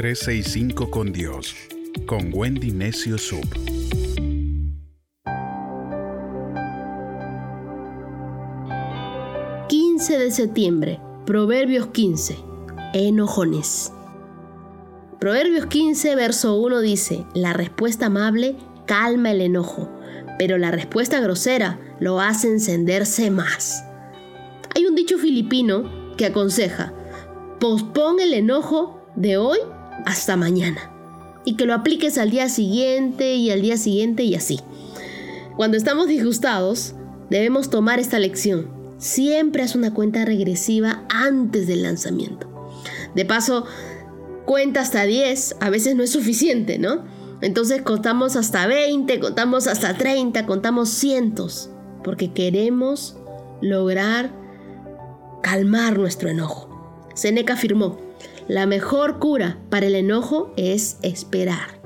[0.00, 1.54] 365 con Dios,
[2.06, 3.44] con Wendy Necio Sub.
[10.08, 12.38] de septiembre, Proverbios 15,
[12.94, 13.92] enojones.
[15.20, 19.90] Proverbios 15, verso 1 dice, la respuesta amable calma el enojo,
[20.38, 23.84] pero la respuesta grosera lo hace encenderse más.
[24.74, 26.94] Hay un dicho filipino que aconseja,
[27.60, 29.58] pospon el enojo de hoy
[30.06, 30.92] hasta mañana
[31.44, 34.60] y que lo apliques al día siguiente y al día siguiente y así.
[35.56, 36.94] Cuando estamos disgustados,
[37.30, 42.46] debemos tomar esta lección Siempre haz una cuenta regresiva antes del lanzamiento.
[43.14, 43.64] De paso,
[44.44, 47.04] cuenta hasta 10, a veces no es suficiente, ¿no?
[47.40, 51.70] Entonces contamos hasta 20, contamos hasta 30, contamos cientos,
[52.04, 53.16] porque queremos
[53.62, 54.32] lograr
[55.42, 57.08] calmar nuestro enojo.
[57.14, 57.98] Seneca afirmó,
[58.50, 61.80] la mejor cura para el enojo es esperar.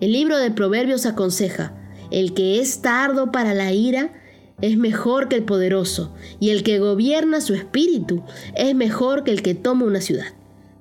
[0.00, 1.72] El libro de Proverbios aconseja,
[2.10, 4.12] el que es tardo para la ira
[4.60, 8.24] es mejor que el poderoso, y el que gobierna su espíritu
[8.56, 10.26] es mejor que el que toma una ciudad.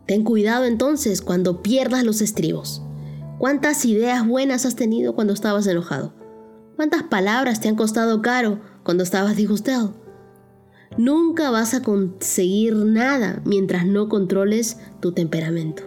[0.07, 2.81] Ten cuidado entonces cuando pierdas los estribos.
[3.37, 6.15] ¿Cuántas ideas buenas has tenido cuando estabas enojado?
[6.75, 9.93] ¿Cuántas palabras te han costado caro cuando estabas disgustado?
[10.97, 15.83] Nunca vas a conseguir nada mientras no controles tu temperamento.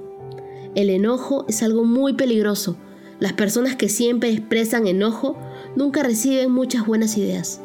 [0.74, 2.76] El enojo es algo muy peligroso.
[3.18, 5.36] Las personas que siempre expresan enojo
[5.76, 7.60] nunca reciben muchas buenas ideas.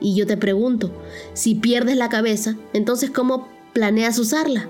[0.00, 0.90] Y yo te pregunto,
[1.34, 4.68] si pierdes la cabeza, entonces ¿cómo planeas usarla?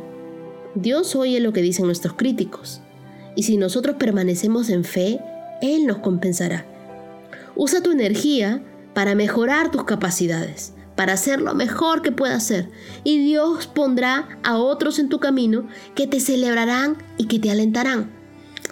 [0.75, 2.81] Dios oye lo que dicen nuestros críticos.
[3.37, 5.21] Y si nosotros permanecemos en fe,
[5.63, 6.67] Él nos compensará.
[7.55, 8.63] Usa tu energía
[8.95, 12.69] para mejorar tus capacidades, para hacer lo mejor que puedas hacer.
[13.05, 18.13] Y Dios pondrá a otros en tu camino que te celebrarán y que te alentarán.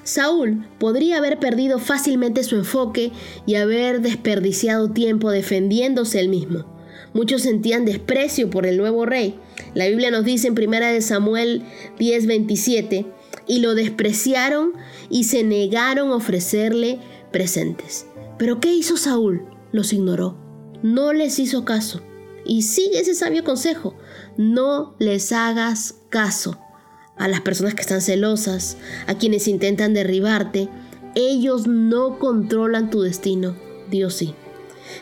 [0.04, 3.12] Saúl podría haber perdido fácilmente su enfoque
[3.46, 6.66] y haber desperdiciado tiempo defendiéndose él mismo.
[7.14, 9.40] Muchos sentían desprecio por el nuevo rey.
[9.72, 11.62] La Biblia nos dice en 1 Samuel
[11.98, 13.06] 10:27,
[13.46, 14.74] y lo despreciaron
[15.08, 17.00] y se negaron a ofrecerle
[17.32, 18.06] presentes.
[18.38, 19.46] Pero ¿qué hizo Saúl?
[19.72, 20.36] Los ignoró.
[20.82, 22.02] No les hizo caso.
[22.48, 23.94] Y sigue ese sabio consejo.
[24.36, 26.58] No les hagas caso
[27.16, 30.68] a las personas que están celosas, a quienes intentan derribarte.
[31.14, 33.54] Ellos no controlan tu destino,
[33.90, 34.34] Dios sí.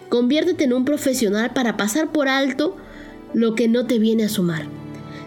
[0.09, 2.77] Conviértete en un profesional para pasar por alto
[3.33, 4.67] lo que no te viene a sumar.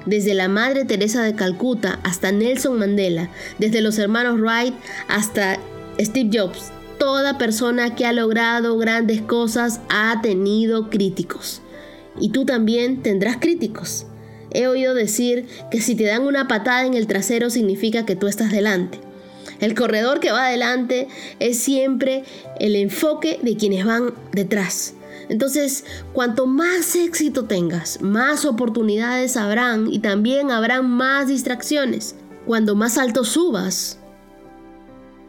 [0.05, 4.73] Desde la Madre Teresa de Calcuta hasta Nelson Mandela, desde los hermanos Wright
[5.07, 5.57] hasta
[5.99, 11.61] Steve Jobs, toda persona que ha logrado grandes cosas ha tenido críticos.
[12.19, 14.05] Y tú también tendrás críticos.
[14.51, 18.27] He oído decir que si te dan una patada en el trasero significa que tú
[18.27, 18.99] estás delante.
[19.59, 21.07] El corredor que va adelante
[21.39, 22.23] es siempre
[22.59, 24.93] el enfoque de quienes van detrás.
[25.27, 32.15] Entonces, cuanto más éxito tengas, más oportunidades habrán y también habrán más distracciones.
[32.47, 33.99] Cuando más alto subas,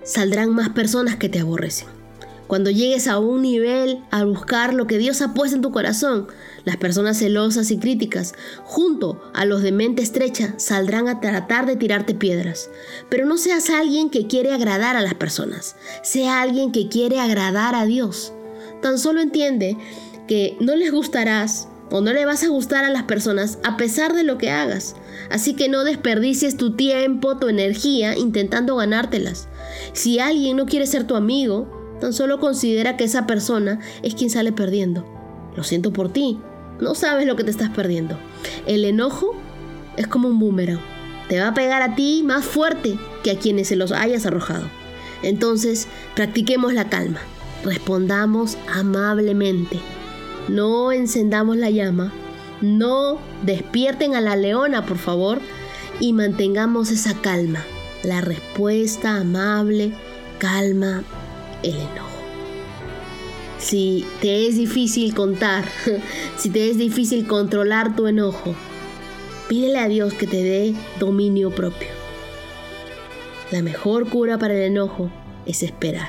[0.02, 1.99] saldrán más personas que te aborrecen.
[2.50, 6.26] Cuando llegues a un nivel a buscar lo que Dios ha puesto en tu corazón,
[6.64, 8.34] las personas celosas y críticas,
[8.64, 12.68] junto a los de mente estrecha, saldrán a tratar de tirarte piedras.
[13.08, 17.76] Pero no seas alguien que quiere agradar a las personas, sea alguien que quiere agradar
[17.76, 18.32] a Dios.
[18.82, 19.76] Tan solo entiende
[20.26, 24.12] que no les gustarás o no le vas a gustar a las personas a pesar
[24.12, 24.96] de lo que hagas.
[25.30, 29.46] Así que no desperdicies tu tiempo, tu energía intentando ganártelas.
[29.92, 34.30] Si alguien no quiere ser tu amigo, Tan solo considera que esa persona es quien
[34.30, 35.04] sale perdiendo.
[35.56, 36.38] Lo siento por ti.
[36.80, 38.18] No sabes lo que te estás perdiendo.
[38.66, 39.34] El enojo
[39.96, 40.80] es como un boomerang.
[41.28, 44.64] Te va a pegar a ti más fuerte que a quienes se los hayas arrojado.
[45.22, 47.20] Entonces, practiquemos la calma.
[47.62, 49.78] Respondamos amablemente.
[50.48, 52.12] No encendamos la llama.
[52.62, 55.40] No despierten a la leona, por favor.
[56.00, 57.62] Y mantengamos esa calma.
[58.02, 59.92] La respuesta amable,
[60.38, 61.04] calma
[61.62, 62.10] el enojo.
[63.58, 65.64] Si te es difícil contar,
[66.36, 68.54] si te es difícil controlar tu enojo,
[69.48, 71.88] pídele a Dios que te dé dominio propio.
[73.50, 75.10] La mejor cura para el enojo
[75.44, 76.08] es esperar.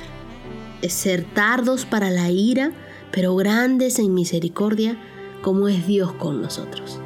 [0.82, 2.72] Es ser tardos para la ira,
[3.12, 4.98] pero grandes en misericordia,
[5.42, 7.00] como es Dios con nosotros.